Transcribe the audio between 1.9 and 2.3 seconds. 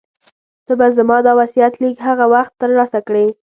هغه